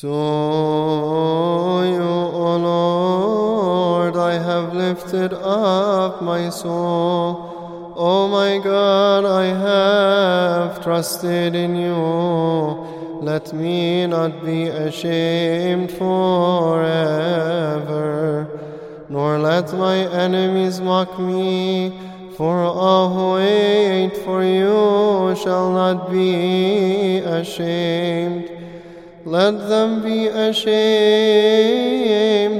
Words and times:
To 0.00 0.06
you, 1.84 2.00
O 2.00 2.56
Lord, 2.56 4.16
I 4.16 4.32
have 4.32 4.72
lifted 4.72 5.34
up 5.34 6.22
my 6.22 6.48
soul. 6.48 7.92
O 7.96 8.26
my 8.28 8.56
God, 8.64 9.26
I 9.26 9.44
have 9.68 10.82
trusted 10.82 11.54
in 11.54 11.76
you. 11.76 11.94
Let 13.20 13.52
me 13.52 14.06
not 14.06 14.42
be 14.42 14.68
ashamed 14.68 15.90
forever, 15.90 16.08
nor 19.10 19.38
let 19.38 19.70
my 19.74 19.98
enemies 20.24 20.80
mock 20.80 21.18
me. 21.18 21.92
For 22.38 22.56
all 22.62 23.10
who 23.12 23.34
wait 23.34 24.16
for 24.24 24.42
you 24.42 25.36
shall 25.36 25.70
not 25.70 26.10
be 26.10 27.18
ashamed. 27.18 28.60
Let 29.24 29.68
them 29.68 30.02
be 30.02 30.28
ashamed 30.28 30.62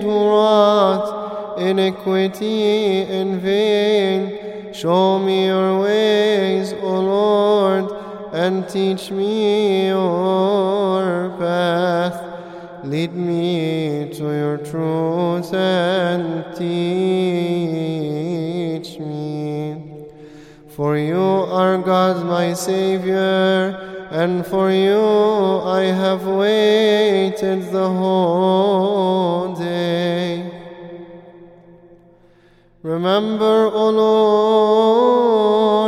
who 0.02 0.10
wrought 0.10 1.58
iniquity 1.58 3.00
in 3.00 3.40
vain. 3.40 4.74
Show 4.74 5.18
me 5.18 5.46
your 5.46 5.80
ways, 5.80 6.74
O 6.74 7.00
Lord, 7.00 7.90
and 8.34 8.68
teach 8.68 9.10
me 9.10 9.88
your 9.88 11.30
path. 11.38 12.22
Lead 12.84 13.14
me 13.14 14.10
to 14.14 14.24
your 14.24 14.58
truth 14.58 15.54
and 15.54 16.44
teach 16.56 16.60
me. 18.98 20.06
For 20.68 20.98
you 20.98 21.18
are 21.18 21.78
God, 21.78 22.24
my 22.26 22.52
Savior, 22.52 23.89
and 24.10 24.44
for 24.44 24.70
you 24.72 25.00
I 25.64 25.82
have 25.84 26.26
waited 26.26 27.70
the 27.70 27.88
whole 27.88 29.54
day. 29.54 30.50
Remember, 32.82 33.70
O 33.72 33.90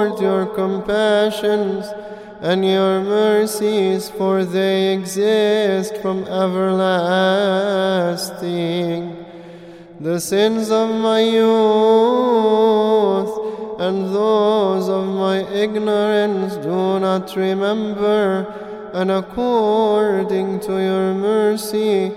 Lord, 0.02 0.20
your 0.20 0.46
compassions 0.46 1.86
and 2.40 2.64
your 2.64 3.02
mercies, 3.02 4.08
for 4.10 4.44
they 4.44 4.94
exist 4.94 5.96
from 5.96 6.24
everlasting. 6.24 7.02
The 9.98 10.20
sins 10.20 10.70
of 10.70 10.90
my 10.90 11.20
youth 11.20 11.42
and 13.82 14.14
those 14.14 14.88
of 14.88 15.08
my 15.08 15.38
ignorance 15.50 16.54
do 16.54 17.00
not 17.00 17.34
remember, 17.34 18.46
and 18.94 19.10
according 19.10 20.60
to 20.60 20.72
your 20.72 21.12
mercy, 21.14 22.12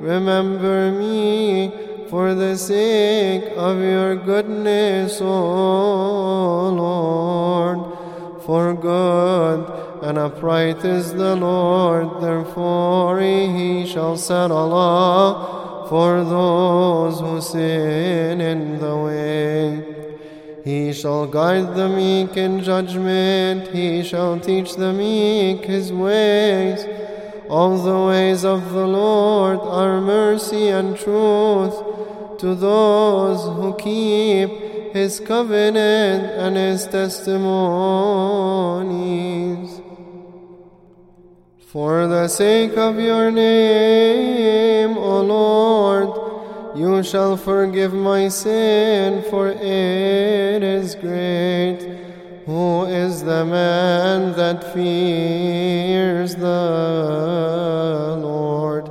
remember 0.00 0.90
me 0.90 1.70
for 2.08 2.34
the 2.34 2.56
sake 2.56 3.44
of 3.56 3.78
your 3.82 4.16
goodness, 4.16 5.20
O 5.20 6.70
Lord. 6.70 7.78
For 8.46 8.72
good 8.72 9.60
and 10.02 10.16
upright 10.16 10.82
is 10.82 11.12
the 11.12 11.36
Lord, 11.36 12.22
therefore 12.22 13.20
he 13.20 13.84
shall 13.84 14.16
set 14.16 14.50
a 14.50 14.64
law 14.64 15.86
for 15.90 16.24
those 16.24 17.20
who 17.20 17.38
sin 17.42 18.40
in 18.40 18.78
the 18.78 18.96
way. 18.96 19.91
He 20.64 20.92
shall 20.92 21.26
guide 21.26 21.74
the 21.74 21.88
meek 21.88 22.36
in 22.36 22.62
judgment, 22.62 23.68
he 23.68 24.04
shall 24.04 24.38
teach 24.38 24.76
the 24.76 24.92
meek 24.92 25.64
his 25.64 25.92
ways. 25.92 26.86
All 27.48 27.78
the 27.78 28.06
ways 28.06 28.44
of 28.44 28.72
the 28.72 28.86
Lord 28.86 29.58
are 29.60 30.00
mercy 30.00 30.68
and 30.68 30.96
truth 30.96 31.74
to 32.38 32.54
those 32.54 33.42
who 33.56 33.74
keep 33.76 34.48
his 34.92 35.18
covenant 35.18 36.24
and 36.32 36.56
his 36.56 36.86
testimonies. 36.86 37.42
For 41.66 42.06
the 42.06 42.28
sake 42.28 42.76
of 42.76 43.00
your 43.00 43.30
name, 43.32 44.96
O 44.96 45.22
Lord, 45.22 46.31
you 46.74 47.02
shall 47.02 47.36
forgive 47.36 47.92
my 47.92 48.28
sin, 48.28 49.22
for 49.30 49.48
it 49.48 50.62
is 50.62 50.94
great. 50.94 51.80
Who 52.46 52.84
is 52.84 53.22
the 53.22 53.44
man 53.44 54.32
that 54.32 54.72
fears 54.72 56.34
the 56.34 58.18
Lord? 58.20 58.90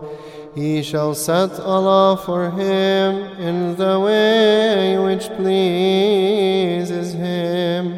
He 0.55 0.83
shall 0.83 1.15
set 1.15 1.51
a 1.59 1.79
law 1.79 2.15
for 2.15 2.51
him 2.51 3.15
in 3.39 3.75
the 3.75 3.99
way 3.99 4.97
which 4.97 5.29
pleases 5.29 7.13
him. 7.13 7.97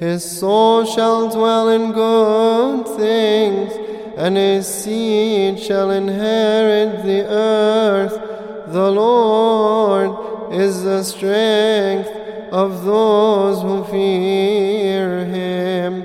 His 0.00 0.24
soul 0.24 0.84
shall 0.84 1.30
dwell 1.30 1.68
in 1.68 1.92
good 1.92 2.86
things, 2.96 3.72
and 4.16 4.36
his 4.36 4.66
seed 4.66 5.60
shall 5.60 5.90
inherit 5.90 7.04
the 7.04 7.26
earth. 7.28 8.23
The 8.74 8.90
Lord 8.90 10.52
is 10.52 10.82
the 10.82 11.04
strength 11.04 12.10
of 12.50 12.84
those 12.84 13.62
who 13.62 13.84
fear 13.84 15.24
him, 15.26 16.02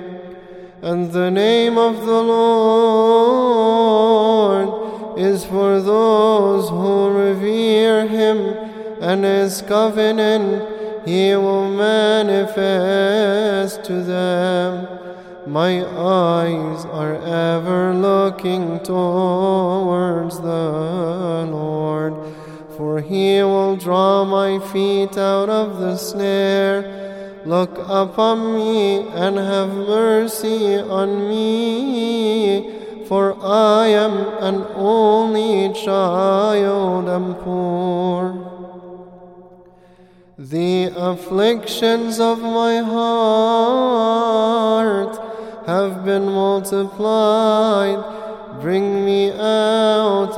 and 0.84 1.12
the 1.12 1.32
name 1.32 1.80
of 1.80 2.06
the 2.06 2.22
Lord 2.22 3.10
is 5.18 5.44
for 5.46 5.82
those 5.82 6.70
who 6.70 7.10
revere 7.10 8.08
him, 8.08 8.38
and 9.02 9.24
his 9.24 9.64
covenant 9.64 11.08
he 11.08 11.36
will 11.36 11.72
manifest 11.72 12.54
to 13.86 14.04
them. 14.04 14.88
My 15.48 15.84
eyes 15.84 16.86
are 16.86 17.16
ever 17.16 17.96
looking 17.96 18.80
towards 18.82 20.40
the 20.40 21.48
Lord, 21.50 22.14
for 22.80 22.96
he 23.02 23.44
will 23.44 23.76
draw 23.76 24.24
my 24.24 24.58
feet 24.72 25.18
out 25.18 25.50
of 25.50 25.80
the 25.82 25.98
snare. 25.98 27.42
Look 27.46 27.78
upon 27.78 28.56
me 28.56 29.06
and 29.10 29.36
have 29.36 29.68
mercy 29.68 30.78
on 30.78 31.28
me, 31.28 33.04
for 33.06 33.36
I 33.44 33.88
am 33.88 34.14
an 34.40 34.64
only 34.76 35.74
child 35.74 37.10
and 37.10 37.38
poor. 37.40 38.34
The 40.38 40.94
afflictions 40.96 42.18
of 42.22 42.40
my 42.40 42.78
heart 42.78 44.08
have 45.68 46.06
been 46.06 46.28
multiplied. 46.28 48.02
Bring 48.62 49.04
me 49.06 49.32
out 49.32 50.38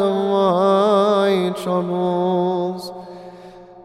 troubles. 1.72 2.92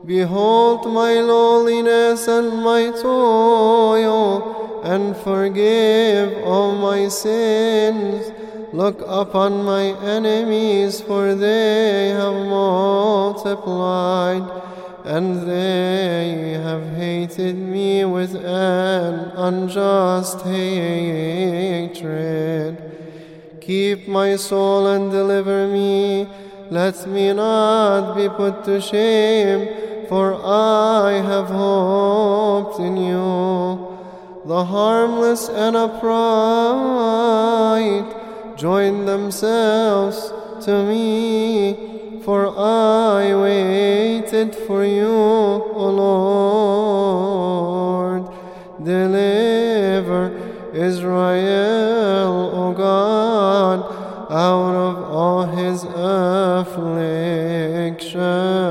Behold 0.04 0.80
my 0.92 1.14
lowliness 1.20 2.26
and 2.28 2.48
my 2.62 2.91
toil, 2.91 4.82
and 4.84 5.16
forgive 5.16 6.28
all 6.44 6.74
my 6.76 7.08
sins. 7.08 8.32
Look 8.72 9.00
upon 9.06 9.64
my 9.64 9.84
enemies, 10.16 11.00
for 11.00 11.34
they 11.34 12.08
have 12.10 12.34
multiplied 12.34 13.56
and 15.04 15.48
they 15.48 16.58
have 16.66 16.84
hated 16.97 17.56
me 17.56 18.04
with 18.04 18.34
an 18.34 19.14
unjust 19.48 20.41
hatred. 20.42 21.36
Keep 23.60 24.08
my 24.08 24.36
soul 24.36 24.86
and 24.88 25.10
deliver 25.12 25.68
me. 25.68 26.28
Let 26.71 27.07
me 27.09 27.33
not 27.33 28.15
be 28.16 28.28
put 28.28 28.65
to 28.65 28.80
shame, 28.80 30.07
for 30.09 30.34
I 30.45 31.21
have 31.24 31.48
hoped 31.48 32.80
in 32.80 32.97
you. 32.97 33.97
The 34.45 34.65
harmless 34.65 35.48
and 35.48 35.77
upright 35.77 36.16
join 38.57 39.07
themselves 39.07 40.33
to 40.65 40.84
me 40.84 41.97
for 42.27 42.42
I 42.59 43.33
waited 43.36 44.53
for 44.53 44.84
you, 44.84 45.07
O 45.07 45.91
Lord. 48.10 48.22
Deliver 48.83 50.33
Israel, 50.74 51.16
affliction. 57.97 58.66